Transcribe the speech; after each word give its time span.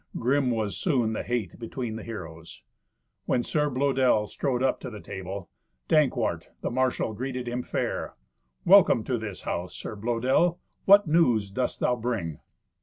Grim 0.17 0.49
was 0.49 0.75
soon 0.77 1.13
the 1.13 1.21
hate 1.21 1.59
between 1.59 1.95
the 1.95 2.01
heroes. 2.01 2.63
When 3.25 3.43
Sir 3.43 3.69
Blœdel 3.69 4.27
strode 4.27 4.63
up 4.63 4.79
to 4.79 4.89
the 4.89 4.99
table, 4.99 5.51
Dankwart 5.87 6.47
the 6.61 6.71
marshal 6.71 7.13
greeted 7.13 7.47
him 7.47 7.61
fair. 7.61 8.15
"Welcome 8.65 9.03
to 9.03 9.19
this 9.19 9.41
house, 9.41 9.75
Sir 9.75 9.95
Blœdel. 9.95 10.57
What 10.85 11.05
news 11.05 11.51
dost 11.51 11.81
thou 11.81 11.95
bring?" 11.97 12.39